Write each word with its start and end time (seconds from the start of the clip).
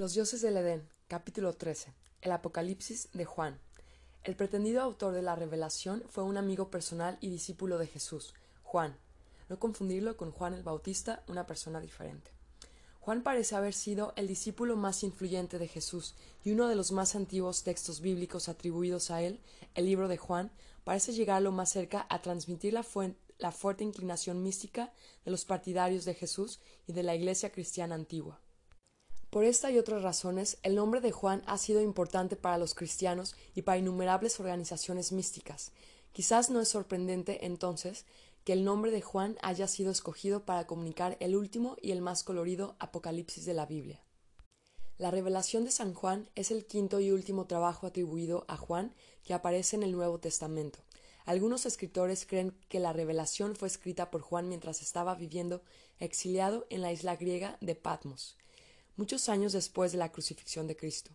Los 0.00 0.14
dioses 0.14 0.40
del 0.40 0.56
Edén, 0.56 0.88
capítulo 1.08 1.52
13. 1.52 1.92
El 2.22 2.32
Apocalipsis 2.32 3.10
de 3.12 3.26
Juan. 3.26 3.60
El 4.24 4.34
pretendido 4.34 4.80
autor 4.80 5.12
de 5.12 5.20
la 5.20 5.36
revelación 5.36 6.02
fue 6.08 6.24
un 6.24 6.38
amigo 6.38 6.70
personal 6.70 7.18
y 7.20 7.28
discípulo 7.28 7.76
de 7.76 7.86
Jesús, 7.86 8.32
Juan. 8.62 8.96
No 9.50 9.58
confundirlo 9.58 10.16
con 10.16 10.30
Juan 10.32 10.54
el 10.54 10.62
Bautista, 10.62 11.22
una 11.28 11.46
persona 11.46 11.82
diferente. 11.82 12.30
Juan 13.00 13.22
parece 13.22 13.56
haber 13.56 13.74
sido 13.74 14.14
el 14.16 14.26
discípulo 14.26 14.74
más 14.74 15.02
influyente 15.02 15.58
de 15.58 15.68
Jesús 15.68 16.14
y 16.44 16.52
uno 16.52 16.66
de 16.68 16.76
los 16.76 16.92
más 16.92 17.14
antiguos 17.14 17.62
textos 17.62 18.00
bíblicos 18.00 18.48
atribuidos 18.48 19.10
a 19.10 19.20
él, 19.20 19.38
el 19.74 19.84
libro 19.84 20.08
de 20.08 20.16
Juan, 20.16 20.50
parece 20.82 21.12
llegar 21.12 21.42
lo 21.42 21.52
más 21.52 21.68
cerca 21.68 22.06
a 22.08 22.22
transmitir 22.22 22.72
la, 22.72 22.86
la 23.36 23.52
fuerte 23.52 23.84
inclinación 23.84 24.42
mística 24.42 24.94
de 25.26 25.30
los 25.30 25.44
partidarios 25.44 26.06
de 26.06 26.14
Jesús 26.14 26.58
y 26.86 26.94
de 26.94 27.02
la 27.02 27.14
Iglesia 27.14 27.52
cristiana 27.52 27.96
antigua. 27.96 28.40
Por 29.30 29.44
esta 29.44 29.70
y 29.70 29.78
otras 29.78 30.02
razones, 30.02 30.58
el 30.64 30.74
nombre 30.74 31.00
de 31.00 31.12
Juan 31.12 31.44
ha 31.46 31.56
sido 31.56 31.80
importante 31.80 32.34
para 32.34 32.58
los 32.58 32.74
cristianos 32.74 33.36
y 33.54 33.62
para 33.62 33.78
innumerables 33.78 34.40
organizaciones 34.40 35.12
místicas. 35.12 35.70
Quizás 36.12 36.50
no 36.50 36.60
es 36.60 36.68
sorprendente, 36.68 37.46
entonces, 37.46 38.06
que 38.42 38.52
el 38.52 38.64
nombre 38.64 38.90
de 38.90 39.02
Juan 39.02 39.38
haya 39.40 39.68
sido 39.68 39.92
escogido 39.92 40.44
para 40.44 40.66
comunicar 40.66 41.16
el 41.20 41.36
último 41.36 41.76
y 41.80 41.92
el 41.92 42.00
más 42.00 42.24
colorido 42.24 42.74
Apocalipsis 42.80 43.44
de 43.44 43.54
la 43.54 43.66
Biblia. 43.66 44.00
La 44.98 45.12
revelación 45.12 45.64
de 45.64 45.70
San 45.70 45.94
Juan 45.94 46.28
es 46.34 46.50
el 46.50 46.66
quinto 46.66 46.98
y 46.98 47.12
último 47.12 47.46
trabajo 47.46 47.86
atribuido 47.86 48.44
a 48.48 48.56
Juan 48.56 48.92
que 49.22 49.32
aparece 49.32 49.76
en 49.76 49.84
el 49.84 49.92
Nuevo 49.92 50.18
Testamento. 50.18 50.80
Algunos 51.24 51.66
escritores 51.66 52.26
creen 52.26 52.52
que 52.68 52.80
la 52.80 52.92
revelación 52.92 53.54
fue 53.54 53.68
escrita 53.68 54.10
por 54.10 54.22
Juan 54.22 54.48
mientras 54.48 54.82
estaba 54.82 55.14
viviendo 55.14 55.62
exiliado 56.00 56.66
en 56.68 56.82
la 56.82 56.90
isla 56.90 57.14
griega 57.14 57.58
de 57.60 57.76
Patmos 57.76 58.36
muchos 59.00 59.30
años 59.30 59.54
después 59.54 59.92
de 59.92 59.98
la 59.98 60.12
crucifixión 60.12 60.66
de 60.66 60.76
Cristo. 60.76 61.10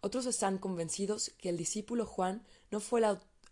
Otros 0.00 0.24
están 0.24 0.56
convencidos 0.56 1.30
que 1.36 1.50
el 1.50 1.58
discípulo 1.58 2.06
Juan 2.06 2.42
no 2.70 2.80
fue 2.80 3.02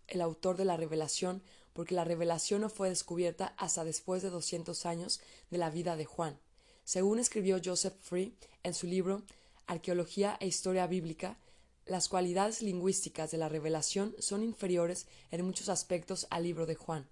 el, 0.07 0.21
autor 0.21 0.57
de 0.57 0.65
la 0.65 0.77
revelación 0.77 1.43
porque 1.71 1.93
la 1.93 2.03
revelación 2.03 2.61
no 2.61 2.69
fue 2.69 2.89
descubierta 2.89 3.53
hasta 3.57 3.83
después 3.83 4.23
de 4.23 4.31
doscientos 4.31 4.87
años 4.87 5.21
de 5.51 5.59
la 5.59 5.69
vida 5.69 5.95
de 5.95 6.05
Juan. 6.05 6.39
Según 6.85 7.19
escribió 7.19 7.61
Joseph 7.63 7.93
Free 8.01 8.35
en 8.63 8.73
su 8.73 8.87
libro 8.87 9.21
Arqueología 9.67 10.37
e 10.39 10.47
Historia 10.47 10.87
Bíblica, 10.87 11.37
las 11.85 12.09
cualidades 12.09 12.63
lingüísticas 12.63 13.29
de 13.29 13.37
la 13.37 13.47
revelación 13.47 14.15
son 14.17 14.41
inferiores 14.41 15.05
en 15.29 15.45
muchos 15.45 15.69
aspectos 15.69 16.25
al 16.31 16.45
libro 16.45 16.65
de 16.65 16.73
Juan. 16.73 17.07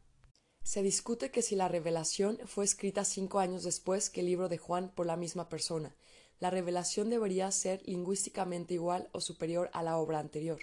Se 0.63 0.81
discute 0.81 1.29
que 1.29 1.43
si 1.43 1.55
la 1.55 1.67
revelación 1.67 2.39
fue 2.45 2.65
escrita 2.65 3.05
cinco 3.05 3.37
años 3.37 3.63
después 3.63 4.09
que 4.09 4.21
el 4.21 4.25
libro 4.25 4.49
de 4.49 4.57
Juan 4.57 4.89
por 4.89 5.05
la 5.05 5.15
misma 5.15 5.47
persona, 5.47 5.95
la 6.39 6.49
revelación 6.49 7.09
debería 7.09 7.51
ser 7.51 7.81
lingüísticamente 7.85 8.73
igual 8.73 9.09
o 9.11 9.21
superior 9.21 9.69
a 9.73 9.83
la 9.83 9.97
obra 9.97 10.19
anterior. 10.19 10.59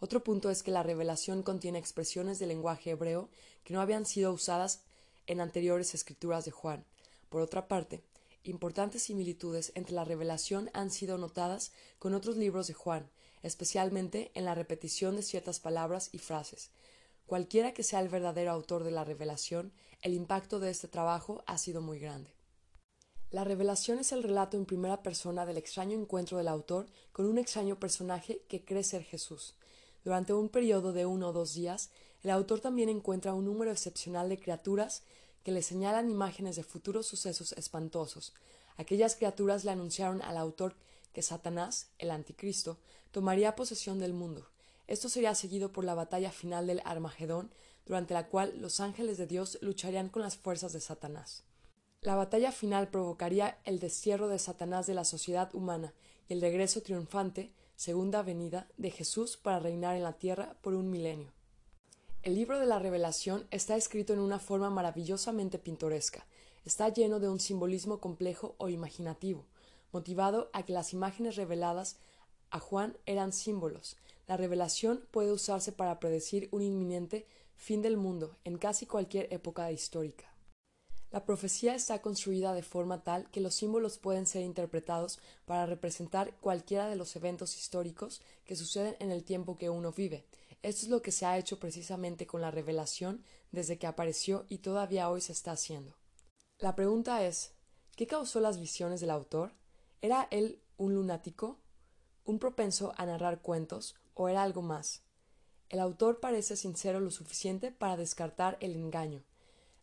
Otro 0.00 0.22
punto 0.22 0.50
es 0.50 0.62
que 0.62 0.70
la 0.70 0.82
revelación 0.82 1.42
contiene 1.42 1.78
expresiones 1.78 2.38
del 2.38 2.48
lenguaje 2.48 2.90
hebreo 2.90 3.28
que 3.64 3.74
no 3.74 3.80
habían 3.80 4.06
sido 4.06 4.32
usadas 4.32 4.82
en 5.26 5.40
anteriores 5.40 5.94
escrituras 5.94 6.44
de 6.44 6.50
Juan. 6.50 6.84
Por 7.28 7.40
otra 7.40 7.68
parte, 7.68 8.02
importantes 8.42 9.02
similitudes 9.04 9.72
entre 9.74 9.94
la 9.94 10.04
revelación 10.04 10.70
han 10.74 10.90
sido 10.90 11.16
notadas 11.18 11.72
con 11.98 12.14
otros 12.14 12.36
libros 12.36 12.66
de 12.66 12.74
Juan, 12.74 13.08
especialmente 13.42 14.30
en 14.34 14.44
la 14.44 14.54
repetición 14.54 15.16
de 15.16 15.22
ciertas 15.22 15.60
palabras 15.60 16.10
y 16.12 16.18
frases. 16.18 16.70
Cualquiera 17.26 17.72
que 17.72 17.82
sea 17.82 18.00
el 18.00 18.08
verdadero 18.08 18.50
autor 18.50 18.84
de 18.84 18.90
la 18.90 19.04
revelación, 19.04 19.72
el 20.02 20.12
impacto 20.12 20.60
de 20.60 20.70
este 20.70 20.88
trabajo 20.88 21.42
ha 21.46 21.56
sido 21.56 21.80
muy 21.80 21.98
grande. 21.98 22.34
La 23.34 23.42
revelación 23.42 23.98
es 23.98 24.12
el 24.12 24.22
relato 24.22 24.56
en 24.56 24.64
primera 24.64 25.02
persona 25.02 25.44
del 25.44 25.56
extraño 25.56 25.98
encuentro 25.98 26.38
del 26.38 26.46
autor 26.46 26.86
con 27.10 27.26
un 27.26 27.36
extraño 27.36 27.80
personaje 27.80 28.42
que 28.46 28.64
cree 28.64 28.84
ser 28.84 29.02
Jesús. 29.02 29.56
Durante 30.04 30.32
un 30.32 30.48
periodo 30.48 30.92
de 30.92 31.04
uno 31.04 31.30
o 31.30 31.32
dos 31.32 31.52
días, 31.52 31.90
el 32.22 32.30
autor 32.30 32.60
también 32.60 32.88
encuentra 32.88 33.34
un 33.34 33.46
número 33.46 33.72
excepcional 33.72 34.28
de 34.28 34.38
criaturas 34.38 35.02
que 35.42 35.50
le 35.50 35.62
señalan 35.62 36.12
imágenes 36.12 36.54
de 36.54 36.62
futuros 36.62 37.08
sucesos 37.08 37.50
espantosos. 37.54 38.34
Aquellas 38.76 39.16
criaturas 39.16 39.64
le 39.64 39.72
anunciaron 39.72 40.22
al 40.22 40.36
autor 40.36 40.76
que 41.12 41.22
Satanás, 41.22 41.88
el 41.98 42.12
anticristo, 42.12 42.78
tomaría 43.10 43.56
posesión 43.56 43.98
del 43.98 44.12
mundo. 44.12 44.46
Esto 44.86 45.08
sería 45.08 45.34
seguido 45.34 45.72
por 45.72 45.84
la 45.84 45.94
batalla 45.94 46.30
final 46.30 46.68
del 46.68 46.82
Armagedón, 46.84 47.50
durante 47.84 48.14
la 48.14 48.28
cual 48.28 48.54
los 48.60 48.78
ángeles 48.78 49.18
de 49.18 49.26
Dios 49.26 49.58
lucharían 49.60 50.08
con 50.08 50.22
las 50.22 50.36
fuerzas 50.36 50.72
de 50.72 50.78
Satanás. 50.78 51.42
La 52.04 52.16
batalla 52.16 52.52
final 52.52 52.88
provocaría 52.88 53.56
el 53.64 53.78
destierro 53.78 54.28
de 54.28 54.38
Satanás 54.38 54.86
de 54.86 54.92
la 54.92 55.06
sociedad 55.06 55.48
humana 55.54 55.94
y 56.28 56.34
el 56.34 56.42
regreso 56.42 56.82
triunfante, 56.82 57.50
segunda 57.76 58.20
venida, 58.22 58.68
de 58.76 58.90
Jesús 58.90 59.38
para 59.38 59.58
reinar 59.58 59.96
en 59.96 60.02
la 60.02 60.12
tierra 60.12 60.54
por 60.60 60.74
un 60.74 60.90
milenio. 60.90 61.32
El 62.22 62.34
libro 62.34 62.58
de 62.60 62.66
la 62.66 62.78
Revelación 62.78 63.46
está 63.50 63.74
escrito 63.76 64.12
en 64.12 64.18
una 64.18 64.38
forma 64.38 64.68
maravillosamente 64.68 65.58
pintoresca. 65.58 66.26
Está 66.66 66.90
lleno 66.90 67.20
de 67.20 67.30
un 67.30 67.40
simbolismo 67.40 68.00
complejo 68.00 68.54
o 68.58 68.68
imaginativo, 68.68 69.46
motivado 69.90 70.50
a 70.52 70.62
que 70.64 70.74
las 70.74 70.92
imágenes 70.92 71.36
reveladas 71.36 71.96
a 72.50 72.58
Juan 72.58 72.98
eran 73.06 73.32
símbolos. 73.32 73.96
La 74.28 74.36
revelación 74.36 75.06
puede 75.10 75.32
usarse 75.32 75.72
para 75.72 76.00
predecir 76.00 76.50
un 76.52 76.60
inminente 76.60 77.26
fin 77.56 77.80
del 77.80 77.96
mundo 77.96 78.36
en 78.44 78.58
casi 78.58 78.84
cualquier 78.84 79.32
época 79.32 79.72
histórica. 79.72 80.33
La 81.14 81.24
profecía 81.24 81.76
está 81.76 82.02
construida 82.02 82.54
de 82.54 82.64
forma 82.64 83.04
tal 83.04 83.30
que 83.30 83.40
los 83.40 83.54
símbolos 83.54 83.98
pueden 83.98 84.26
ser 84.26 84.42
interpretados 84.42 85.20
para 85.44 85.64
representar 85.64 86.34
cualquiera 86.40 86.88
de 86.88 86.96
los 86.96 87.14
eventos 87.14 87.56
históricos 87.56 88.20
que 88.44 88.56
suceden 88.56 88.96
en 88.98 89.12
el 89.12 89.22
tiempo 89.22 89.56
que 89.56 89.70
uno 89.70 89.92
vive. 89.92 90.26
Esto 90.64 90.86
es 90.86 90.88
lo 90.88 91.02
que 91.02 91.12
se 91.12 91.24
ha 91.24 91.38
hecho 91.38 91.60
precisamente 91.60 92.26
con 92.26 92.40
la 92.40 92.50
revelación 92.50 93.22
desde 93.52 93.78
que 93.78 93.86
apareció 93.86 94.44
y 94.48 94.58
todavía 94.58 95.08
hoy 95.08 95.20
se 95.20 95.30
está 95.30 95.52
haciendo. 95.52 95.94
La 96.58 96.74
pregunta 96.74 97.24
es 97.24 97.52
¿qué 97.94 98.08
causó 98.08 98.40
las 98.40 98.58
visiones 98.58 99.00
del 99.00 99.10
autor? 99.10 99.52
¿Era 100.02 100.26
él 100.32 100.60
un 100.78 100.94
lunático? 100.94 101.60
¿Un 102.24 102.40
propenso 102.40 102.92
a 102.96 103.06
narrar 103.06 103.40
cuentos? 103.40 103.94
¿O 104.14 104.28
era 104.28 104.42
algo 104.42 104.62
más? 104.62 105.04
El 105.68 105.78
autor 105.78 106.18
parece 106.18 106.56
sincero 106.56 106.98
lo 106.98 107.12
suficiente 107.12 107.70
para 107.70 107.96
descartar 107.96 108.58
el 108.58 108.74
engaño. 108.74 109.22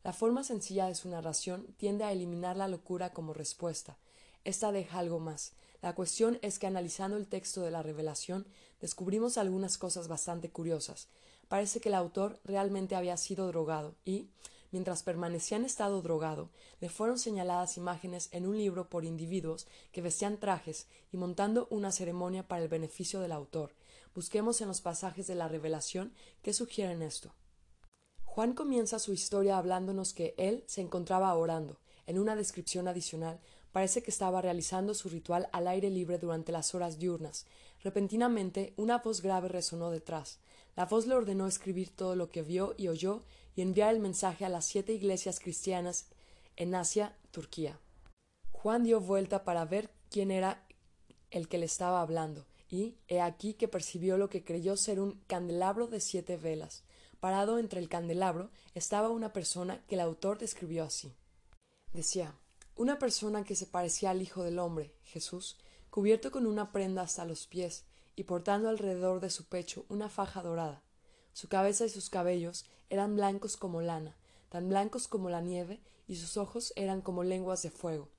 La 0.03 0.13
forma 0.13 0.43
sencilla 0.43 0.87
de 0.87 0.95
su 0.95 1.09
narración 1.09 1.67
tiende 1.77 2.03
a 2.03 2.11
eliminar 2.11 2.57
la 2.57 2.67
locura 2.67 3.13
como 3.13 3.33
respuesta. 3.33 3.97
Esta 4.43 4.71
deja 4.71 4.97
algo 4.97 5.19
más. 5.19 5.53
La 5.83 5.93
cuestión 5.93 6.39
es 6.41 6.57
que 6.57 6.65
analizando 6.65 7.17
el 7.17 7.27
texto 7.27 7.61
de 7.61 7.69
la 7.69 7.83
revelación 7.83 8.47
descubrimos 8.79 9.37
algunas 9.37 9.77
cosas 9.77 10.07
bastante 10.07 10.49
curiosas. 10.49 11.07
Parece 11.47 11.81
que 11.81 11.89
el 11.89 11.95
autor 11.95 12.39
realmente 12.43 12.95
había 12.95 13.15
sido 13.15 13.45
drogado 13.47 13.93
y, 14.03 14.27
mientras 14.71 15.03
permanecía 15.03 15.57
en 15.57 15.65
estado 15.65 16.01
drogado, 16.01 16.49
le 16.79 16.89
fueron 16.89 17.19
señaladas 17.19 17.77
imágenes 17.77 18.29
en 18.31 18.47
un 18.47 18.57
libro 18.57 18.89
por 18.89 19.05
individuos 19.05 19.67
que 19.91 20.01
vestían 20.01 20.37
trajes 20.37 20.87
y 21.11 21.17
montando 21.17 21.67
una 21.69 21.91
ceremonia 21.91 22.47
para 22.47 22.63
el 22.63 22.69
beneficio 22.69 23.19
del 23.19 23.33
autor. 23.33 23.75
Busquemos 24.15 24.61
en 24.61 24.67
los 24.67 24.81
pasajes 24.81 25.27
de 25.27 25.35
la 25.35 25.47
revelación 25.47 26.11
que 26.41 26.53
sugieren 26.53 27.03
esto. 27.03 27.33
Juan 28.33 28.53
comienza 28.53 28.97
su 28.97 29.11
historia 29.11 29.57
hablándonos 29.57 30.13
que 30.13 30.33
él 30.37 30.63
se 30.65 30.79
encontraba 30.79 31.35
orando. 31.35 31.81
En 32.07 32.17
una 32.17 32.37
descripción 32.37 32.87
adicional, 32.87 33.41
parece 33.73 34.03
que 34.03 34.09
estaba 34.09 34.41
realizando 34.41 34.93
su 34.93 35.09
ritual 35.09 35.49
al 35.51 35.67
aire 35.67 35.89
libre 35.89 36.17
durante 36.17 36.53
las 36.53 36.73
horas 36.73 36.97
diurnas. 36.97 37.45
Repentinamente, 37.83 38.73
una 38.77 38.99
voz 38.99 39.21
grave 39.21 39.49
resonó 39.49 39.91
detrás. 39.91 40.39
La 40.77 40.85
voz 40.85 41.07
le 41.07 41.15
ordenó 41.15 41.45
escribir 41.45 41.93
todo 41.93 42.15
lo 42.15 42.29
que 42.29 42.41
vio 42.41 42.73
y 42.77 42.87
oyó 42.87 43.21
y 43.53 43.63
enviar 43.63 43.93
el 43.93 43.99
mensaje 43.99 44.45
a 44.45 44.49
las 44.49 44.63
siete 44.63 44.93
iglesias 44.93 45.41
cristianas 45.41 46.07
en 46.55 46.73
Asia, 46.73 47.17
Turquía. 47.31 47.81
Juan 48.53 48.85
dio 48.85 49.01
vuelta 49.01 49.43
para 49.43 49.65
ver 49.65 49.89
quién 50.09 50.31
era 50.31 50.65
el 51.31 51.49
que 51.49 51.57
le 51.57 51.65
estaba 51.65 51.99
hablando, 51.99 52.45
y 52.69 52.95
he 53.09 53.19
aquí 53.19 53.55
que 53.55 53.67
percibió 53.67 54.17
lo 54.17 54.29
que 54.29 54.45
creyó 54.45 54.77
ser 54.77 55.01
un 55.01 55.19
candelabro 55.27 55.87
de 55.87 55.99
siete 55.99 56.37
velas. 56.37 56.85
Parado 57.21 57.59
entre 57.59 57.79
el 57.79 57.87
candelabro 57.87 58.49
estaba 58.73 59.09
una 59.09 59.31
persona 59.31 59.85
que 59.85 59.93
el 59.93 60.01
autor 60.01 60.39
describió 60.39 60.83
así. 60.83 61.13
Decía, 61.93 62.33
una 62.75 62.97
persona 62.97 63.43
que 63.43 63.55
se 63.55 63.67
parecía 63.67 64.09
al 64.09 64.23
Hijo 64.23 64.41
del 64.41 64.57
Hombre, 64.57 64.95
Jesús, 65.03 65.59
cubierto 65.91 66.31
con 66.31 66.47
una 66.47 66.71
prenda 66.71 67.03
hasta 67.03 67.23
los 67.25 67.45
pies 67.45 67.85
y 68.15 68.23
portando 68.23 68.69
alrededor 68.69 69.19
de 69.19 69.29
su 69.29 69.45
pecho 69.45 69.85
una 69.87 70.09
faja 70.09 70.41
dorada. 70.41 70.81
Su 71.33 71.47
cabeza 71.47 71.85
y 71.85 71.89
sus 71.89 72.09
cabellos 72.09 72.65
eran 72.89 73.15
blancos 73.15 73.55
como 73.55 73.81
lana, 73.81 74.17
tan 74.49 74.67
blancos 74.67 75.07
como 75.07 75.29
la 75.29 75.41
nieve, 75.41 75.79
y 76.07 76.15
sus 76.15 76.37
ojos 76.37 76.73
eran 76.75 77.01
como 77.01 77.23
lenguas 77.23 77.61
de 77.61 77.69
fuego, 77.69 78.09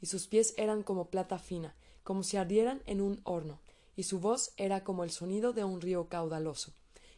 y 0.00 0.06
sus 0.06 0.28
pies 0.28 0.54
eran 0.56 0.82
como 0.82 1.10
plata 1.10 1.38
fina, 1.38 1.76
como 2.02 2.22
si 2.22 2.38
ardieran 2.38 2.82
en 2.86 3.02
un 3.02 3.20
horno, 3.24 3.60
y 3.96 4.04
su 4.04 4.18
voz 4.18 4.54
era 4.56 4.82
como 4.82 5.04
el 5.04 5.10
sonido 5.10 5.52
de 5.52 5.64
un 5.64 5.82
río 5.82 6.08
caudaloso 6.08 6.72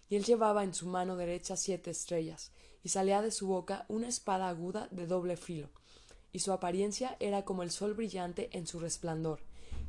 y 0.09 0.17
él 0.17 0.25
llevaba 0.25 0.65
en 0.65 0.75
su 0.75 0.87
mano 0.87 1.17
derecha 1.17 1.57
siete 1.57 1.91
estrellas, 1.91 2.53
y 2.83 2.89
salía 2.89 3.23
de 3.23 3.31
su 3.31 3.47
boca 3.47 3.85
una 3.89 4.09
espada 4.09 4.49
aguda 4.49 4.89
de 4.91 5.07
doble 5.07 5.37
filo, 5.37 5.71
y 6.33 6.41
su 6.41 6.53
apariencia 6.53 7.17
era 7.21 7.45
como 7.45 7.63
el 7.63 7.71
sol 7.71 7.95
brillante 7.95 8.49
en 8.53 8.67
su 8.67 8.79
resplandor, 8.79 9.41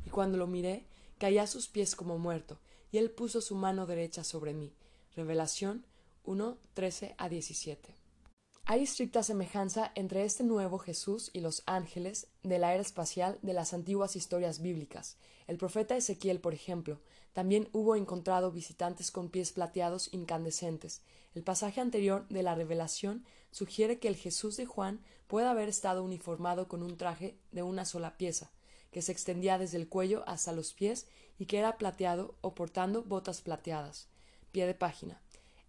y 0.06 0.10
cuando 0.10 0.38
lo 0.38 0.46
miré, 0.46 0.86
caí 1.18 1.38
a 1.38 1.46
sus 1.46 1.68
pies 1.68 1.96
como 1.96 2.18
muerto, 2.18 2.58
y 2.92 2.98
él 2.98 3.10
puso 3.10 3.40
su 3.40 3.54
mano 3.54 3.86
derecha 3.86 4.24
sobre 4.24 4.54
mí. 4.54 4.72
Revelación 5.14 5.84
1, 6.24 6.58
13 6.74 7.14
a 7.18 7.28
17. 7.28 7.99
Hay 8.64 8.84
estricta 8.84 9.22
semejanza 9.22 9.90
entre 9.94 10.24
este 10.24 10.44
nuevo 10.44 10.78
Jesús 10.78 11.30
y 11.32 11.40
los 11.40 11.62
ángeles 11.66 12.28
de 12.44 12.58
la 12.58 12.72
era 12.72 12.82
espacial 12.82 13.38
de 13.42 13.52
las 13.52 13.74
antiguas 13.74 14.14
historias 14.14 14.60
bíblicas. 14.60 15.16
El 15.48 15.58
profeta 15.58 15.96
Ezequiel, 15.96 16.40
por 16.40 16.54
ejemplo, 16.54 17.00
también 17.32 17.68
hubo 17.72 17.96
encontrado 17.96 18.52
visitantes 18.52 19.10
con 19.10 19.28
pies 19.28 19.52
plateados 19.52 20.08
incandescentes. 20.12 21.02
El 21.34 21.42
pasaje 21.42 21.80
anterior 21.80 22.26
de 22.28 22.42
la 22.42 22.54
revelación 22.54 23.24
sugiere 23.50 23.98
que 23.98 24.08
el 24.08 24.16
Jesús 24.16 24.56
de 24.56 24.66
Juan 24.66 25.00
puede 25.26 25.48
haber 25.48 25.68
estado 25.68 26.04
uniformado 26.04 26.68
con 26.68 26.82
un 26.82 26.96
traje 26.96 27.36
de 27.52 27.62
una 27.62 27.84
sola 27.84 28.16
pieza, 28.16 28.50
que 28.90 29.02
se 29.02 29.12
extendía 29.12 29.58
desde 29.58 29.78
el 29.78 29.88
cuello 29.88 30.24
hasta 30.26 30.52
los 30.52 30.72
pies 30.72 31.06
y 31.38 31.46
que 31.46 31.58
era 31.58 31.78
plateado 31.78 32.36
o 32.40 32.54
portando 32.54 33.02
botas 33.02 33.40
plateadas. 33.40 34.08
Pie 34.52 34.66
de 34.66 34.74
página. 34.74 35.20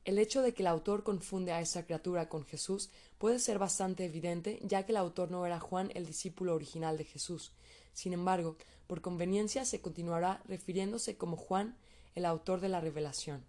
El 0.04 0.18
hecho 0.18 0.42
de 0.42 0.54
que 0.54 0.64
el 0.64 0.68
autor 0.68 1.04
confunde 1.04 1.52
a 1.52 1.62
esta 1.62 1.86
criatura 1.86 2.28
con 2.28 2.44
Jesús 2.46 2.90
puede 3.20 3.38
ser 3.38 3.60
bastante 3.60 4.04
evidente, 4.06 4.60
ya 4.64 4.84
que 4.84 4.94
el 4.94 4.98
autor 4.98 5.30
no 5.30 5.46
era 5.46 5.60
Juan 5.60 5.92
el 5.94 6.08
discípulo 6.08 6.56
original 6.56 6.98
de 6.98 7.06
Jesús. 7.06 7.52
Sin 7.94 8.14
embargo, 8.14 8.58
por 8.88 9.02
conveniencia 9.02 9.64
se 9.64 9.80
continuará 9.80 10.42
refiriéndose 10.48 11.18
como 11.18 11.38
Juan, 11.38 11.78
el 12.16 12.26
autor 12.26 12.62
de 12.62 12.70
la 12.70 12.82
revelación. 12.82 13.46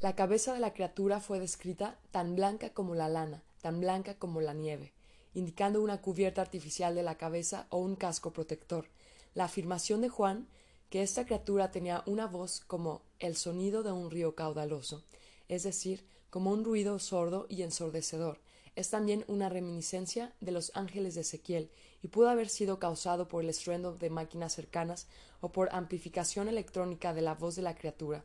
La 0.00 0.16
cabeza 0.16 0.54
de 0.54 0.60
la 0.60 0.72
criatura 0.72 1.20
fue 1.20 1.40
descrita 1.40 1.98
tan 2.10 2.36
blanca 2.36 2.70
como 2.70 2.94
la 2.94 3.08
lana, 3.08 3.44
tan 3.60 3.78
blanca 3.80 4.14
como 4.14 4.40
la 4.40 4.54
nieve, 4.54 4.94
indicando 5.34 5.82
una 5.82 6.00
cubierta 6.00 6.40
artificial 6.40 6.94
de 6.94 7.02
la 7.02 7.18
cabeza 7.18 7.66
o 7.68 7.78
un 7.78 7.96
casco 7.96 8.32
protector. 8.32 8.86
La 9.34 9.44
afirmación 9.44 10.00
de 10.00 10.08
Juan 10.08 10.48
que 10.88 11.02
esta 11.02 11.24
criatura 11.24 11.70
tenía 11.70 12.02
una 12.06 12.26
voz 12.26 12.60
como 12.60 13.02
el 13.18 13.36
sonido 13.36 13.82
de 13.82 13.92
un 13.92 14.10
río 14.10 14.34
caudaloso, 14.34 15.04
es 15.52 15.64
decir, 15.64 16.06
como 16.30 16.50
un 16.50 16.64
ruido 16.64 16.98
sordo 16.98 17.44
y 17.50 17.60
ensordecedor. 17.60 18.40
Es 18.74 18.88
también 18.88 19.22
una 19.28 19.50
reminiscencia 19.50 20.32
de 20.40 20.50
los 20.50 20.72
ángeles 20.74 21.14
de 21.14 21.20
Ezequiel 21.20 21.70
y 22.02 22.08
pudo 22.08 22.30
haber 22.30 22.48
sido 22.48 22.78
causado 22.78 23.28
por 23.28 23.44
el 23.44 23.50
estruendo 23.50 23.94
de 23.94 24.08
máquinas 24.08 24.54
cercanas 24.54 25.08
o 25.42 25.52
por 25.52 25.68
amplificación 25.74 26.48
electrónica 26.48 27.12
de 27.12 27.20
la 27.20 27.34
voz 27.34 27.54
de 27.54 27.60
la 27.60 27.74
criatura. 27.74 28.24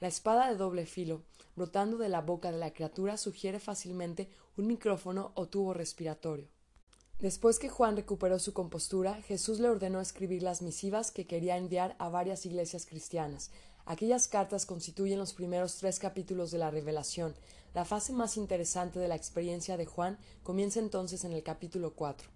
La 0.00 0.08
espada 0.08 0.50
de 0.50 0.56
doble 0.56 0.86
filo, 0.86 1.22
brotando 1.54 1.98
de 1.98 2.08
la 2.08 2.20
boca 2.20 2.50
de 2.50 2.58
la 2.58 2.72
criatura, 2.72 3.16
sugiere 3.16 3.60
fácilmente 3.60 4.28
un 4.56 4.66
micrófono 4.66 5.30
o 5.36 5.46
tubo 5.46 5.72
respiratorio. 5.72 6.48
Después 7.20 7.60
que 7.60 7.68
Juan 7.68 7.96
recuperó 7.96 8.40
su 8.40 8.52
compostura, 8.52 9.22
Jesús 9.22 9.60
le 9.60 9.68
ordenó 9.68 10.00
escribir 10.00 10.42
las 10.42 10.62
misivas 10.62 11.12
que 11.12 11.28
quería 11.28 11.56
enviar 11.56 11.94
a 12.00 12.08
varias 12.08 12.44
iglesias 12.44 12.86
cristianas, 12.86 13.52
Aquellas 13.86 14.26
cartas 14.26 14.66
constituyen 14.66 15.18
los 15.18 15.32
primeros 15.32 15.76
tres 15.76 16.00
capítulos 16.00 16.50
de 16.50 16.58
la 16.58 16.72
revelación. 16.72 17.36
La 17.72 17.84
fase 17.84 18.12
más 18.12 18.36
interesante 18.36 18.98
de 18.98 19.06
la 19.06 19.14
experiencia 19.14 19.76
de 19.76 19.86
Juan 19.86 20.18
comienza 20.42 20.80
entonces 20.80 21.24
en 21.24 21.32
el 21.32 21.44
capítulo 21.44 21.94
cuatro. 21.94 22.28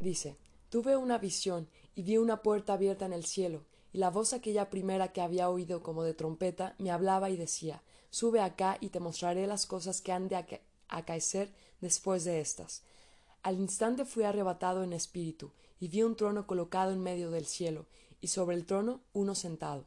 Dice 0.00 0.38
Tuve 0.70 0.96
una 0.96 1.18
visión 1.18 1.68
y 1.94 2.02
vi 2.02 2.16
una 2.16 2.42
puerta 2.42 2.72
abierta 2.72 3.04
en 3.04 3.12
el 3.12 3.26
cielo, 3.26 3.66
y 3.92 3.98
la 3.98 4.08
voz 4.08 4.32
aquella 4.32 4.70
primera 4.70 5.12
que 5.12 5.20
había 5.20 5.50
oído 5.50 5.82
como 5.82 6.02
de 6.02 6.14
trompeta 6.14 6.74
me 6.78 6.90
hablaba 6.90 7.28
y 7.28 7.36
decía 7.36 7.82
Sube 8.08 8.40
acá 8.40 8.78
y 8.80 8.88
te 8.88 8.98
mostraré 8.98 9.46
las 9.46 9.66
cosas 9.66 10.00
que 10.00 10.12
han 10.12 10.28
de 10.28 10.62
acaecer 10.88 11.52
después 11.82 12.24
de 12.24 12.40
éstas. 12.40 12.82
Al 13.42 13.60
instante 13.60 14.06
fui 14.06 14.24
arrebatado 14.24 14.82
en 14.82 14.94
espíritu, 14.94 15.52
y 15.78 15.88
vi 15.88 16.02
un 16.02 16.16
trono 16.16 16.46
colocado 16.46 16.90
en 16.92 17.00
medio 17.00 17.30
del 17.30 17.44
cielo, 17.44 17.86
y 18.22 18.28
sobre 18.28 18.56
el 18.56 18.64
trono 18.64 19.02
uno 19.12 19.34
sentado. 19.34 19.86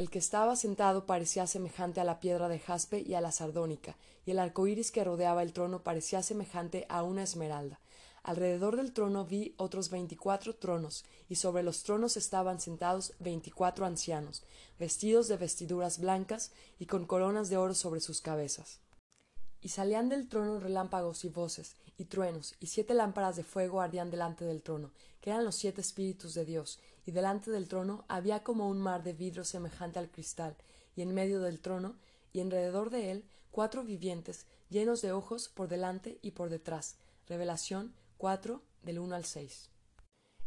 El 0.00 0.08
que 0.08 0.18
estaba 0.18 0.56
sentado 0.56 1.04
parecía 1.04 1.46
semejante 1.46 2.00
a 2.00 2.04
la 2.04 2.20
piedra 2.20 2.48
de 2.48 2.58
jaspe 2.58 3.04
y 3.06 3.12
a 3.12 3.20
la 3.20 3.32
sardónica, 3.32 3.98
y 4.24 4.30
el 4.30 4.38
arco 4.38 4.66
iris 4.66 4.90
que 4.90 5.04
rodeaba 5.04 5.42
el 5.42 5.52
trono 5.52 5.82
parecía 5.82 6.22
semejante 6.22 6.86
a 6.88 7.02
una 7.02 7.22
esmeralda. 7.22 7.80
Alrededor 8.22 8.76
del 8.76 8.94
trono 8.94 9.26
vi 9.26 9.54
otros 9.58 9.90
veinticuatro 9.90 10.56
tronos, 10.56 11.04
y 11.28 11.34
sobre 11.34 11.62
los 11.62 11.82
tronos 11.82 12.16
estaban 12.16 12.62
sentados 12.62 13.12
veinticuatro 13.18 13.84
ancianos, 13.84 14.42
vestidos 14.78 15.28
de 15.28 15.36
vestiduras 15.36 15.98
blancas 15.98 16.52
y 16.78 16.86
con 16.86 17.04
coronas 17.04 17.50
de 17.50 17.58
oro 17.58 17.74
sobre 17.74 18.00
sus 18.00 18.22
cabezas. 18.22 18.80
Y 19.60 19.68
salían 19.68 20.08
del 20.08 20.30
trono 20.30 20.60
relámpagos 20.60 21.26
y 21.26 21.28
voces, 21.28 21.76
y 22.00 22.06
truenos, 22.06 22.54
y 22.60 22.66
siete 22.68 22.94
lámparas 22.94 23.36
de 23.36 23.44
fuego 23.44 23.82
ardían 23.82 24.10
delante 24.10 24.46
del 24.46 24.62
trono, 24.62 24.90
que 25.20 25.28
eran 25.28 25.44
los 25.44 25.54
siete 25.54 25.82
espíritus 25.82 26.32
de 26.32 26.46
Dios, 26.46 26.78
y 27.04 27.10
delante 27.10 27.50
del 27.50 27.68
trono 27.68 28.06
había 28.08 28.42
como 28.42 28.70
un 28.70 28.80
mar 28.80 29.02
de 29.02 29.12
vidrio 29.12 29.44
semejante 29.44 29.98
al 29.98 30.10
cristal, 30.10 30.56
y 30.96 31.02
en 31.02 31.12
medio 31.12 31.42
del 31.42 31.60
trono, 31.60 31.96
y 32.32 32.40
alrededor 32.40 32.88
de 32.88 33.10
él, 33.10 33.24
cuatro 33.50 33.84
vivientes, 33.84 34.46
llenos 34.70 35.02
de 35.02 35.12
ojos 35.12 35.50
por 35.50 35.68
delante 35.68 36.18
y 36.22 36.30
por 36.30 36.48
detrás. 36.48 36.96
Revelación 37.28 37.92
4, 38.16 38.62
del 38.82 38.98
1 38.98 39.14
al 39.14 39.26
6. 39.26 39.68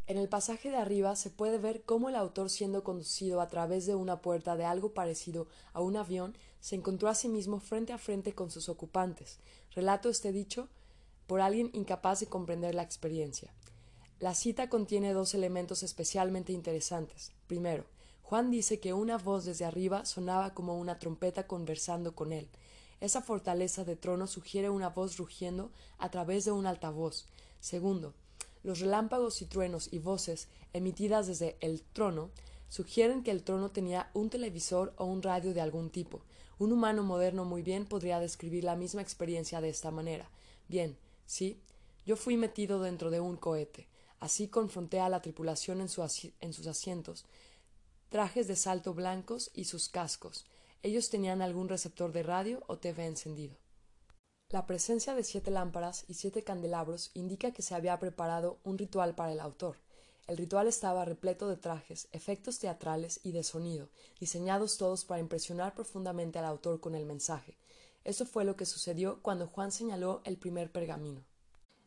En 0.07 0.17
el 0.17 0.29
pasaje 0.29 0.71
de 0.71 0.77
arriba 0.77 1.15
se 1.15 1.29
puede 1.29 1.59
ver 1.59 1.83
cómo 1.83 2.09
el 2.09 2.15
autor, 2.15 2.49
siendo 2.49 2.83
conducido 2.83 3.41
a 3.41 3.47
través 3.47 3.85
de 3.85 3.93
una 3.93 4.21
puerta 4.21 4.57
de 4.57 4.65
algo 4.65 4.95
parecido 4.95 5.47
a 5.71 5.81
un 5.81 5.97
avión, 5.97 6.35
se 6.59 6.75
encontró 6.75 7.09
a 7.09 7.15
sí 7.15 7.29
mismo 7.29 7.59
frente 7.59 7.93
a 7.93 7.99
frente 7.99 8.33
con 8.33 8.49
sus 8.49 8.69
ocupantes. 8.69 9.37
Relato 9.75 10.09
este 10.09 10.31
dicho 10.31 10.67
por 11.27 11.41
alguien 11.41 11.69
incapaz 11.73 12.19
de 12.19 12.27
comprender 12.27 12.75
la 12.75 12.83
experiencia. 12.83 13.53
La 14.19 14.35
cita 14.35 14.69
contiene 14.69 15.13
dos 15.13 15.33
elementos 15.33 15.83
especialmente 15.83 16.53
interesantes. 16.53 17.33
Primero, 17.47 17.85
Juan 18.21 18.51
dice 18.51 18.79
que 18.79 18.93
una 18.93 19.17
voz 19.17 19.45
desde 19.45 19.65
arriba 19.65 20.05
sonaba 20.05 20.53
como 20.53 20.77
una 20.79 20.97
trompeta 20.97 21.45
conversando 21.45 22.15
con 22.15 22.31
él. 22.31 22.49
Esa 23.01 23.21
fortaleza 23.21 23.83
de 23.83 23.95
trono 23.95 24.27
sugiere 24.27 24.69
una 24.69 24.89
voz 24.89 25.17
rugiendo 25.17 25.71
a 25.97 26.09
través 26.09 26.45
de 26.45 26.51
un 26.51 26.65
altavoz. 26.65 27.25
Segundo, 27.59 28.13
los 28.63 28.79
relámpagos 28.79 29.41
y 29.41 29.45
truenos 29.45 29.91
y 29.91 29.99
voces 29.99 30.47
emitidas 30.71 31.27
desde 31.27 31.57
el 31.59 31.81
trono 31.81 32.31
sugieren 32.69 33.21
que 33.21 33.31
el 33.31 33.43
trono 33.43 33.71
tenía 33.71 34.09
un 34.13 34.29
televisor 34.29 34.93
o 34.97 35.05
un 35.05 35.21
radio 35.21 35.53
de 35.53 35.61
algún 35.61 35.89
tipo. 35.89 36.21
Un 36.59 36.71
humano 36.71 37.03
moderno 37.03 37.43
muy 37.43 37.61
bien 37.61 37.85
podría 37.85 38.19
describir 38.19 38.63
la 38.63 38.77
misma 38.77 39.01
experiencia 39.01 39.59
de 39.59 39.69
esta 39.69 39.91
manera. 39.91 40.29
Bien, 40.69 40.97
sí, 41.25 41.61
yo 42.05 42.15
fui 42.15 42.37
metido 42.37 42.81
dentro 42.81 43.09
de 43.09 43.19
un 43.19 43.37
cohete. 43.37 43.87
Así 44.19 44.47
confronté 44.47 44.99
a 44.99 45.09
la 45.09 45.21
tripulación 45.21 45.81
en, 45.81 45.89
sus 45.89 46.67
asientos, 46.67 47.25
trajes 48.09 48.47
de 48.47 48.55
salto 48.55 48.93
blancos 48.93 49.51
y 49.53 49.65
sus 49.65 49.89
cascos. 49.89 50.45
Ellos 50.81 51.09
tenían 51.09 51.41
algún 51.41 51.67
receptor 51.67 52.11
de 52.13 52.23
radio 52.23 52.63
o 52.67 52.77
TV 52.77 53.05
encendido. 53.05 53.57
La 54.49 54.65
presencia 54.65 55.15
de 55.15 55.23
siete 55.23 55.51
lámparas 55.51 56.05
y 56.07 56.13
siete 56.13 56.43
candelabros 56.43 57.11
indica 57.13 57.51
que 57.51 57.61
se 57.61 57.75
había 57.75 57.99
preparado 57.99 58.59
un 58.63 58.77
ritual 58.77 59.15
para 59.15 59.31
el 59.31 59.39
autor. 59.39 59.77
El 60.27 60.37
ritual 60.37 60.67
estaba 60.67 61.03
repleto 61.03 61.49
de 61.49 61.57
trajes, 61.57 62.07
efectos 62.11 62.59
teatrales 62.59 63.19
y 63.23 63.33
de 63.33 63.43
sonido, 63.43 63.89
diseñados 64.19 64.77
todos 64.77 65.03
para 65.03 65.19
impresionar 65.19 65.73
profundamente 65.73 66.39
al 66.39 66.45
autor 66.45 66.79
con 66.79 66.95
el 66.95 67.05
mensaje. 67.05 67.57
Eso 68.03 68.25
fue 68.25 68.45
lo 68.45 68.55
que 68.55 68.65
sucedió 68.65 69.21
cuando 69.21 69.47
Juan 69.47 69.71
señaló 69.71 70.21
el 70.25 70.37
primer 70.37 70.71
pergamino. 70.71 71.23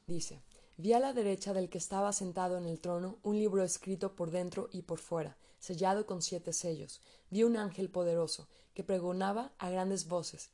Dice 0.06 0.42
Vi 0.78 0.92
a 0.92 1.00
la 1.00 1.12
derecha 1.12 1.54
del 1.54 1.70
que 1.70 1.78
estaba 1.78 2.12
sentado 2.12 2.58
en 2.58 2.66
el 2.66 2.80
trono 2.80 3.18
un 3.22 3.38
libro 3.38 3.62
escrito 3.62 4.14
por 4.14 4.30
dentro 4.30 4.68
y 4.72 4.82
por 4.82 4.98
fuera, 4.98 5.36
sellado 5.58 6.06
con 6.06 6.20
siete 6.20 6.52
sellos. 6.52 7.00
Vi 7.30 7.44
un 7.44 7.56
ángel 7.56 7.88
poderoso, 7.88 8.46
que 8.74 8.84
pregonaba 8.84 9.52
a 9.58 9.70
grandes 9.70 10.06
voces 10.06 10.50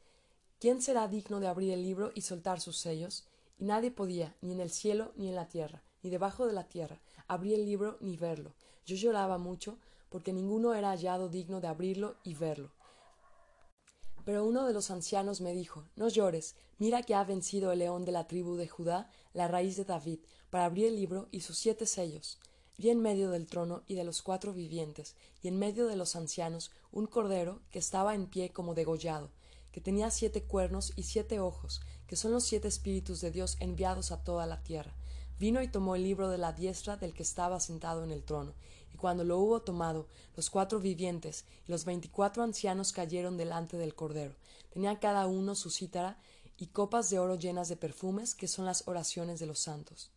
¿Quién 0.62 0.80
será 0.80 1.08
digno 1.08 1.40
de 1.40 1.48
abrir 1.48 1.72
el 1.72 1.82
libro 1.82 2.12
y 2.14 2.20
soltar 2.20 2.60
sus 2.60 2.76
sellos? 2.76 3.26
Y 3.58 3.64
nadie 3.64 3.90
podía, 3.90 4.36
ni 4.42 4.52
en 4.52 4.60
el 4.60 4.70
cielo, 4.70 5.10
ni 5.16 5.28
en 5.28 5.34
la 5.34 5.48
tierra, 5.48 5.82
ni 6.04 6.10
debajo 6.10 6.46
de 6.46 6.52
la 6.52 6.68
tierra, 6.68 7.00
abrir 7.26 7.54
el 7.54 7.64
libro 7.64 7.98
ni 8.00 8.16
verlo. 8.16 8.52
Yo 8.86 8.94
lloraba 8.94 9.38
mucho, 9.38 9.76
porque 10.08 10.32
ninguno 10.32 10.72
era 10.74 10.90
hallado 10.90 11.28
digno 11.28 11.60
de 11.60 11.66
abrirlo 11.66 12.14
y 12.22 12.34
verlo. 12.34 12.70
Pero 14.24 14.44
uno 14.44 14.66
de 14.66 14.72
los 14.72 14.90
ancianos 14.90 15.40
me 15.40 15.52
dijo 15.52 15.84
No 15.96 16.08
llores, 16.08 16.54
mira 16.78 17.02
que 17.02 17.14
ha 17.14 17.24
vencido 17.24 17.72
el 17.72 17.80
león 17.80 18.04
de 18.04 18.12
la 18.12 18.26
tribu 18.26 18.56
de 18.56 18.68
Judá, 18.68 19.10
la 19.32 19.48
raíz 19.48 19.76
de 19.76 19.84
David, 19.84 20.20
para 20.50 20.66
abrir 20.66 20.86
el 20.86 20.96
libro 20.96 21.28
y 21.32 21.40
sus 21.40 21.58
siete 21.58 21.86
sellos. 21.86 22.38
Vi 22.78 22.90
en 22.90 23.00
medio 23.00 23.30
del 23.30 23.46
trono 23.46 23.82
y 23.86 23.94
de 23.94 24.04
los 24.04 24.22
cuatro 24.22 24.52
vivientes, 24.52 25.16
y 25.42 25.48
en 25.48 25.58
medio 25.58 25.86
de 25.86 25.96
los 25.96 26.16
ancianos, 26.16 26.70
un 26.90 27.06
cordero 27.06 27.60
que 27.70 27.78
estaba 27.78 28.14
en 28.14 28.26
pie 28.26 28.50
como 28.50 28.74
degollado, 28.74 29.30
que 29.72 29.80
tenía 29.80 30.10
siete 30.10 30.44
cuernos 30.44 30.92
y 30.96 31.04
siete 31.04 31.40
ojos, 31.40 31.80
que 32.06 32.16
son 32.16 32.32
los 32.32 32.44
siete 32.44 32.68
espíritus 32.68 33.20
de 33.20 33.30
Dios 33.30 33.56
enviados 33.60 34.12
a 34.12 34.22
toda 34.22 34.46
la 34.46 34.62
tierra. 34.62 34.94
Vino 35.42 35.60
y 35.60 35.66
tomó 35.66 35.96
el 35.96 36.04
libro 36.04 36.28
de 36.28 36.38
la 36.38 36.52
diestra 36.52 36.96
del 36.96 37.14
que 37.14 37.24
estaba 37.24 37.58
sentado 37.58 38.04
en 38.04 38.12
el 38.12 38.22
trono, 38.22 38.54
y 38.94 38.96
cuando 38.96 39.24
lo 39.24 39.40
hubo 39.40 39.60
tomado, 39.60 40.06
los 40.36 40.50
cuatro 40.50 40.78
vivientes 40.78 41.46
y 41.66 41.72
los 41.72 41.84
veinticuatro 41.84 42.44
ancianos 42.44 42.92
cayeron 42.92 43.36
delante 43.36 43.76
del 43.76 43.96
Cordero. 43.96 44.36
Tenía 44.72 45.00
cada 45.00 45.26
uno 45.26 45.56
su 45.56 45.70
cítara 45.70 46.16
y 46.58 46.68
copas 46.68 47.10
de 47.10 47.18
oro 47.18 47.34
llenas 47.34 47.68
de 47.68 47.74
perfumes, 47.74 48.36
que 48.36 48.46
son 48.46 48.66
las 48.66 48.86
oraciones 48.86 49.40
de 49.40 49.46
los 49.46 49.58
santos. 49.58 50.12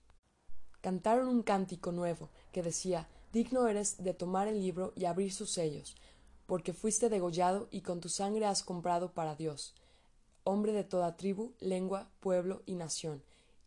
Cantaron 0.81 1.27
un 1.27 1.41
cántico 1.41 1.91
nuevo, 1.91 2.29
que 2.51 2.61
decía 2.61 3.09
digno 3.33 3.67
eres 3.67 4.03
de 4.03 4.13
tomar 4.13 4.47
el 4.47 4.59
libro 4.61 4.93
y 4.95 5.05
abrir 5.05 5.33
sus 5.33 5.49
sellos, 5.49 5.95
porque 6.45 6.71
fuiste 6.71 7.09
degollado 7.09 7.67
y 7.71 7.81
con 7.81 7.99
tu 7.99 8.09
sangre 8.09 8.45
has 8.45 8.61
comprado 8.61 9.11
para 9.11 9.35
Dios, 9.35 9.73
hombre 10.43 10.71
de 10.71 10.83
toda 10.83 11.17
tribu, 11.17 11.53
lengua, 11.59 12.11
pueblo 12.19 12.61
y 12.67 12.75
nación, 12.75 13.23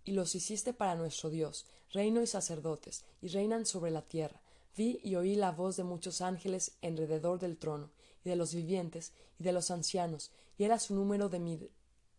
y 0.09 0.13
los 0.13 0.35
hiciste 0.35 0.73
para 0.73 0.95
nuestro 0.95 1.29
Dios, 1.29 1.67
reino 1.93 2.23
y 2.23 2.27
sacerdotes, 2.27 3.05
y 3.21 3.29
reinan 3.29 3.67
sobre 3.67 3.91
la 3.91 4.01
tierra. 4.01 4.41
Vi 4.75 5.01
y 5.05 5.17
oí 5.17 5.35
la 5.35 5.51
voz 5.51 5.77
de 5.77 5.85
muchos 5.85 6.23
ángeles 6.23 6.79
alrededor 6.83 7.39
del 7.39 7.59
trono, 7.59 7.91
y 8.25 8.31
de 8.31 8.37
los 8.37 8.55
vivientes, 8.55 9.13
y 9.39 9.45
de 9.45 9.53
los 9.53 9.71
ancianos, 9.71 10.31
y 10.57 10.65
era 10.65 10.79
su 10.79 10.95
número 10.95 11.29
de 11.29 11.69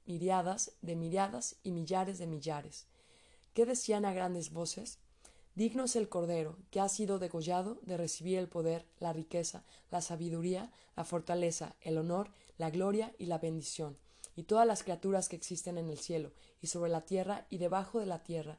miriadas, 0.05 0.74
de 0.84 0.96
miriadas 0.96 1.55
y 1.63 1.72
millares 1.72 2.19
de 2.19 2.27
millares. 2.27 2.86
¿Qué 3.55 3.65
decían 3.65 4.05
a 4.05 4.13
grandes 4.13 4.51
voces? 4.51 5.00
Digno 5.55 5.86
es 5.86 5.96
el 5.96 6.10
Cordero, 6.10 6.58
que 6.69 6.81
ha 6.81 6.89
sido 6.89 7.17
degollado 7.17 7.79
de 7.81 7.98
recibir 7.98 8.38
el 8.38 8.50
poder, 8.50 8.86
la 9.00 9.13
riqueza, 9.13 9.63
la 9.89 10.01
sabiduría, 10.01 10.72
la 10.96 11.05
fortaleza, 11.05 11.75
el 11.81 11.98
honor, 11.98 12.29
la 12.60 12.69
gloria 12.69 13.15
y 13.17 13.25
la 13.25 13.39
bendición, 13.39 13.98
y 14.39 14.43
todas 14.43 14.65
las 14.65 14.84
criaturas 14.84 15.27
que 15.27 15.36
existen 15.36 15.77
en 15.77 15.89
el 15.89 16.00
cielo, 16.00 16.31
y 16.62 16.67
sobre 16.67 16.89
la 16.89 17.01
tierra, 17.01 17.46
y 17.50 17.58
debajo 17.58 18.00
de 18.00 18.05
la 18.05 18.24
tierra, 18.24 18.58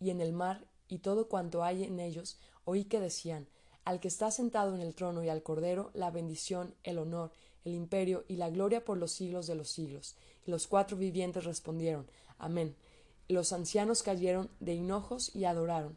y 0.00 0.10
en 0.10 0.20
el 0.20 0.32
mar, 0.32 0.66
y 0.88 0.98
todo 0.98 1.28
cuanto 1.28 1.62
hay 1.62 1.84
en 1.84 2.00
ellos, 2.00 2.36
oí 2.64 2.82
que 2.84 2.98
decían, 2.98 3.46
al 3.84 4.00
que 4.00 4.08
está 4.08 4.32
sentado 4.32 4.74
en 4.74 4.80
el 4.80 4.92
trono 4.96 5.22
y 5.22 5.28
al 5.28 5.44
Cordero, 5.44 5.92
la 5.94 6.10
bendición, 6.10 6.74
el 6.82 6.98
honor, 6.98 7.30
el 7.64 7.74
imperio 7.74 8.24
y 8.26 8.38
la 8.38 8.50
gloria 8.50 8.84
por 8.84 8.98
los 8.98 9.12
siglos 9.12 9.46
de 9.46 9.54
los 9.54 9.70
siglos. 9.70 10.16
Y 10.46 10.50
los 10.50 10.66
cuatro 10.66 10.96
vivientes 10.96 11.44
respondieron, 11.44 12.08
Amén. 12.38 12.74
Los 13.28 13.52
ancianos 13.52 14.02
cayeron 14.02 14.50
de 14.58 14.74
hinojos 14.74 15.32
y 15.36 15.44
adoraron. 15.44 15.96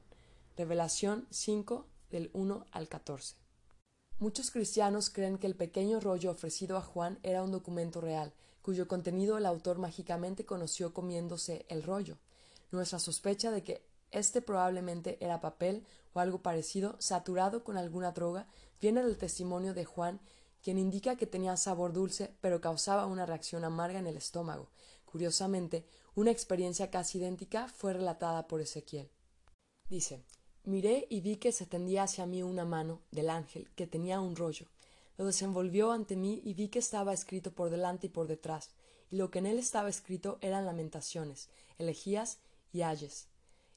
Revelación 0.56 1.26
5 1.32 1.88
del 2.12 2.30
1 2.34 2.68
al 2.72 2.88
14. 2.88 3.34
Muchos 4.20 4.52
cristianos 4.52 5.10
creen 5.10 5.40
que 5.40 5.48
el 5.48 5.56
pequeño 5.56 6.00
rollo 6.00 6.30
ofrecido 6.30 6.78
a 6.78 6.82
Juan 6.82 7.18
era 7.24 7.42
un 7.42 7.52
documento 7.52 8.00
real, 8.00 8.32
cuyo 8.64 8.88
contenido 8.88 9.38
el 9.38 9.46
autor 9.46 9.78
mágicamente 9.78 10.46
conoció 10.46 10.94
comiéndose 10.94 11.68
el 11.70 11.84
rollo. 11.84 12.18
Nuestra 12.72 12.98
sospecha 12.98 13.52
de 13.52 13.64
que 13.64 13.86
este 14.10 14.42
probablemente 14.42 15.18
era 15.20 15.42
papel 15.42 15.86
o 16.14 16.20
algo 16.20 16.42
parecido, 16.42 16.96
saturado 17.00 17.64
con 17.64 17.78
alguna 17.78 18.14
droga, 18.14 18.48
viene 18.82 19.04
del 19.04 19.18
testimonio 19.18 19.76
de 19.76 19.86
Juan, 19.86 20.20
quien 20.62 20.78
indica 20.78 21.18
que 21.18 21.28
tenía 21.28 21.58
sabor 21.58 21.94
dulce, 21.94 22.34
pero 22.40 22.62
causaba 22.62 23.06
una 23.06 23.26
reacción 23.26 23.66
amarga 23.66 24.00
en 24.00 24.08
el 24.08 24.18
estómago. 24.18 24.70
Curiosamente, 25.06 25.86
una 26.16 26.32
experiencia 26.32 26.90
casi 26.90 27.18
idéntica 27.18 27.68
fue 27.68 27.94
relatada 27.94 28.48
por 28.48 28.62
Ezequiel. 28.62 29.12
Dice 29.90 30.24
Miré 30.64 31.08
y 31.10 31.20
vi 31.20 31.36
que 31.36 31.52
se 31.52 31.66
tendía 31.66 32.04
hacia 32.04 32.26
mí 32.26 32.42
una 32.42 32.64
mano 32.64 33.02
del 33.12 33.30
ángel 33.30 33.70
que 33.76 33.88
tenía 33.88 34.22
un 34.22 34.38
rollo. 34.38 34.68
Lo 35.18 35.26
desenvolvió 35.26 35.92
ante 35.92 36.16
mí 36.16 36.42
y 36.44 36.54
vi 36.54 36.70
que 36.70 36.80
estaba 36.80 37.14
escrito 37.14 37.52
por 37.52 37.70
delante 37.70 38.08
y 38.08 38.10
por 38.10 38.28
detrás, 38.28 38.72
y 39.12 39.18
lo 39.18 39.30
que 39.30 39.40
en 39.40 39.46
él 39.46 39.60
estaba 39.60 39.90
escrito 39.90 40.40
eran 40.42 40.66
lamentaciones, 40.66 41.50
elegías 41.78 42.40
y 42.72 42.82
ayes. 42.82 43.28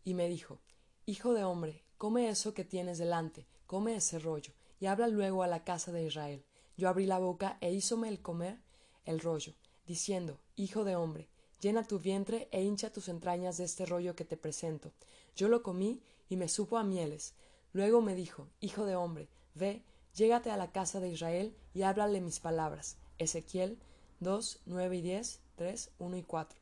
Y 0.05 0.14
me 0.14 0.28
dijo 0.28 0.59
Hijo 1.05 1.35
de 1.35 1.45
hombre, 1.45 1.85
come 1.99 2.28
eso 2.28 2.55
que 2.55 2.64
tienes 2.64 2.99
delante, 2.99 3.47
come 3.66 3.97
ese 3.97 4.19
rollo, 4.19 4.52
y 4.81 4.87
habla 4.87 5.09
luego 5.09 5.43
a 5.43 5.47
la 5.47 5.62
casa 5.64 5.93
de 5.93 6.05
Israel. 6.05 6.45
Yo 6.76 6.88
abrí 6.88 7.07
la 7.07 7.19
boca 7.19 7.59
e 7.61 7.73
hízome 7.73 8.09
el 8.09 8.21
comer 8.21 8.59
el 9.05 9.21
rollo, 9.21 9.55
diciendo 9.87 10.38
Hijo 10.57 10.85
de 10.85 10.97
hombre, 10.97 11.28
llena 11.61 11.87
tu 11.87 11.99
vientre 11.99 12.49
e 12.50 12.62
hincha 12.62 12.93
tus 12.93 13.09
entrañas 13.09 13.57
de 13.57 13.64
este 13.64 13.87
rollo 13.87 14.14
que 14.14 14.25
te 14.25 14.37
presento. 14.37 14.93
Yo 15.35 15.49
lo 15.49 15.62
comí 15.62 16.00
y 16.28 16.37
me 16.37 16.49
supo 16.49 16.76
a 16.76 16.85
mieles. 16.85 17.35
Luego 17.73 18.02
me 18.02 18.14
dijo, 18.14 18.49
Hijo 18.61 18.85
de 18.85 18.97
hombre, 18.97 19.28
ve, 19.55 19.83
llégate 20.16 20.50
a 20.50 20.56
la 20.56 20.73
casa 20.73 20.99
de 20.99 21.11
Israel 21.11 21.54
y 21.75 21.82
háblale 21.82 22.20
mis 22.20 22.40
palabras. 22.40 22.96
Ezequiel 23.18 23.78
2, 24.20 24.61
9 24.66 24.96
y 24.96 25.02
10, 25.02 25.40
3, 25.56 25.90
1 25.99 26.16
y 26.16 26.23
4. 26.23 26.58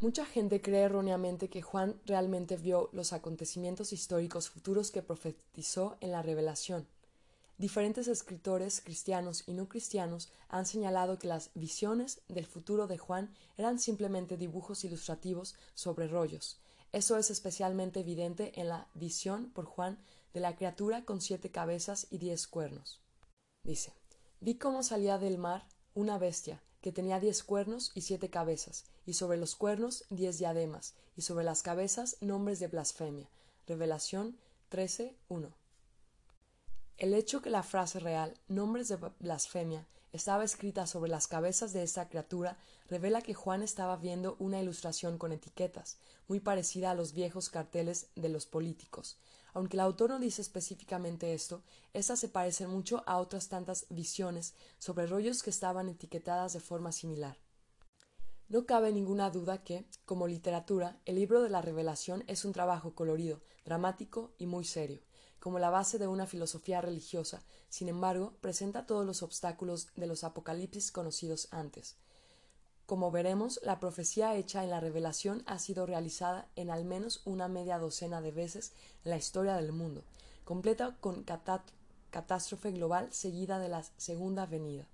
Mucha 0.00 0.26
gente 0.26 0.60
cree 0.60 0.82
erróneamente 0.82 1.48
que 1.48 1.62
Juan 1.62 2.00
realmente 2.04 2.56
vio 2.56 2.90
los 2.92 3.12
acontecimientos 3.12 3.92
históricos 3.92 4.50
futuros 4.50 4.90
que 4.90 5.02
profetizó 5.02 5.96
en 6.00 6.10
la 6.10 6.20
revelación. 6.20 6.86
Diferentes 7.56 8.08
escritores 8.08 8.80
cristianos 8.80 9.44
y 9.46 9.52
no 9.52 9.68
cristianos 9.68 10.32
han 10.48 10.66
señalado 10.66 11.20
que 11.20 11.28
las 11.28 11.50
visiones 11.54 12.22
del 12.26 12.46
futuro 12.46 12.88
de 12.88 12.98
Juan 12.98 13.32
eran 13.56 13.78
simplemente 13.78 14.36
dibujos 14.36 14.84
ilustrativos 14.84 15.54
sobre 15.74 16.08
rollos, 16.08 16.58
eso 16.94 17.18
es 17.18 17.28
especialmente 17.28 17.98
evidente 17.98 18.52
en 18.54 18.68
la 18.68 18.86
visión 18.94 19.50
por 19.50 19.64
Juan 19.64 19.98
de 20.34 20.40
la 20.40 20.56
criatura 20.56 21.04
con 21.04 21.22
siete 21.22 21.50
cabezas 21.50 22.06
y 22.10 22.18
diez 22.18 22.46
cuernos. 22.46 23.00
Dice 23.62 23.94
Vi 24.40 24.56
cómo 24.56 24.82
salía 24.82 25.16
del 25.16 25.38
mar 25.38 25.66
una 25.94 26.18
bestia, 26.18 26.62
que 26.82 26.92
tenía 26.92 27.20
diez 27.20 27.42
cuernos 27.42 27.92
y 27.94 28.02
siete 28.02 28.28
cabezas, 28.28 28.84
y 29.06 29.14
sobre 29.14 29.38
los 29.38 29.54
cuernos 29.54 30.04
diez 30.10 30.38
diademas, 30.38 30.94
y 31.16 31.22
sobre 31.22 31.44
las 31.44 31.62
cabezas 31.62 32.18
nombres 32.20 32.58
de 32.58 32.66
blasfemia. 32.66 33.30
Revelación 33.66 34.36
13.1. 34.70 35.54
El 36.98 37.14
hecho 37.14 37.40
que 37.40 37.50
la 37.50 37.62
frase 37.62 38.00
real 38.00 38.34
nombres 38.48 38.88
de 38.88 38.96
blasfemia 39.20 39.86
estaba 40.14 40.44
escrita 40.44 40.86
sobre 40.86 41.10
las 41.10 41.26
cabezas 41.26 41.72
de 41.72 41.82
esta 41.82 42.08
criatura 42.08 42.56
revela 42.88 43.20
que 43.20 43.34
Juan 43.34 43.64
estaba 43.64 43.96
viendo 43.96 44.36
una 44.38 44.60
ilustración 44.62 45.18
con 45.18 45.32
etiquetas, 45.32 45.98
muy 46.28 46.38
parecida 46.38 46.92
a 46.92 46.94
los 46.94 47.14
viejos 47.14 47.50
carteles 47.50 48.06
de 48.14 48.28
los 48.28 48.46
políticos. 48.46 49.18
Aunque 49.54 49.76
el 49.76 49.80
autor 49.80 50.10
no 50.10 50.20
dice 50.20 50.40
específicamente 50.40 51.34
esto, 51.34 51.64
éstas 51.94 52.20
se 52.20 52.28
parecen 52.28 52.70
mucho 52.70 53.02
a 53.06 53.18
otras 53.18 53.48
tantas 53.48 53.86
visiones 53.90 54.54
sobre 54.78 55.08
rollos 55.08 55.42
que 55.42 55.50
estaban 55.50 55.88
etiquetadas 55.88 56.52
de 56.52 56.60
forma 56.60 56.92
similar. 56.92 57.36
No 58.48 58.66
cabe 58.66 58.92
ninguna 58.92 59.30
duda 59.30 59.64
que, 59.64 59.84
como 60.04 60.28
literatura, 60.28 60.96
el 61.06 61.16
libro 61.16 61.42
de 61.42 61.50
la 61.50 61.60
revelación 61.60 62.22
es 62.28 62.44
un 62.44 62.52
trabajo 62.52 62.94
colorido, 62.94 63.40
dramático 63.64 64.30
y 64.38 64.46
muy 64.46 64.64
serio 64.64 65.00
como 65.44 65.58
la 65.58 65.68
base 65.68 65.98
de 65.98 66.06
una 66.06 66.26
filosofía 66.26 66.80
religiosa, 66.80 67.42
sin 67.68 67.90
embargo, 67.90 68.32
presenta 68.40 68.86
todos 68.86 69.04
los 69.04 69.22
obstáculos 69.22 69.88
de 69.94 70.06
los 70.06 70.24
apocalipsis 70.24 70.90
conocidos 70.90 71.48
antes. 71.50 71.96
Como 72.86 73.10
veremos, 73.10 73.60
la 73.62 73.78
profecía 73.78 74.34
hecha 74.36 74.64
en 74.64 74.70
la 74.70 74.80
revelación 74.80 75.42
ha 75.44 75.58
sido 75.58 75.84
realizada 75.84 76.48
en 76.56 76.70
al 76.70 76.86
menos 76.86 77.20
una 77.26 77.46
media 77.46 77.78
docena 77.78 78.22
de 78.22 78.32
veces 78.32 78.72
en 79.04 79.10
la 79.10 79.18
historia 79.18 79.56
del 79.56 79.72
mundo, 79.72 80.02
completa 80.46 80.96
con 81.02 81.26
catástrofe 82.10 82.72
global 82.72 83.12
seguida 83.12 83.58
de 83.58 83.68
la 83.68 83.84
segunda 83.98 84.46
venida. 84.46 84.86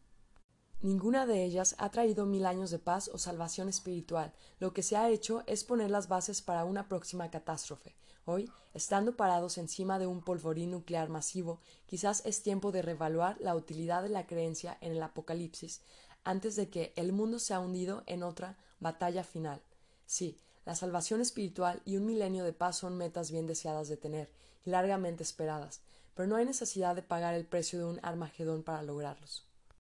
Ninguna 0.83 1.27
de 1.27 1.45
ellas 1.45 1.75
ha 1.77 1.91
traído 1.91 2.25
mil 2.25 2.47
años 2.47 2.71
de 2.71 2.79
paz 2.79 3.11
o 3.13 3.19
salvación 3.19 3.69
espiritual. 3.69 4.33
Lo 4.61 4.73
que 4.73 4.83
se 4.83 4.97
ha 4.97 5.11
hecho 5.11 5.43
es 5.47 5.63
poner 5.63 5.91
las 5.91 6.09
bases 6.09 6.41
para 6.41 6.65
una 6.65 6.89
próxima 6.89 7.31
catástrofe. 7.31 7.97
Hoy, 8.25 8.51
estando 8.73 9.15
parados 9.15 9.59
encima 9.59 9.99
de 9.99 10.07
un 10.07 10.23
polvorín 10.23 10.71
nuclear 10.71 11.11
masivo, 11.11 11.61
quizás 11.85 12.25
es 12.25 12.43
tiempo 12.43 12.73
de 12.73 12.81
revaluar 12.81 13.37
la 13.41 13.55
utilidad 13.55 14.03
de 14.03 14.09
la 14.09 14.27
creencia 14.27 14.79
en 14.81 14.93
el 14.93 15.03
Apocalipsis 15.03 15.83
antes 16.25 16.57
de 16.57 16.71
que 16.71 16.95
el 16.97 17.13
mundo 17.13 17.41
sea 17.41 17.61
hundido 17.61 18.03
en 18.07 18.23
otra 18.23 18.57
batalla 18.79 19.23
final. 19.23 19.61
Sí, 20.07 20.39
la 20.65 20.75
salvación 20.75 21.21
espiritual 21.21 21.83
y 21.85 21.99
un 21.99 22.07
milenio 22.07 22.43
de 22.43 22.55
paz 22.55 22.79
son 22.79 22.97
metas 22.97 23.31
bien 23.31 23.47
deseadas 23.47 23.89
de 23.89 23.99
tener 23.99 24.31
y 24.65 24.71
largamente 24.71 25.25
esperadas, 25.25 25.83
pero 26.15 26.27
no 26.27 26.37
hay 26.37 26.47
necesidad 26.47 26.97
de 26.97 27.03
pagar 27.03 27.35
el 27.35 27.45
precio 27.45 27.79
de 27.79 27.85
un 27.85 28.01
Armagedón 28.03 28.63
para 28.63 28.83
lograrlos. 28.83 29.50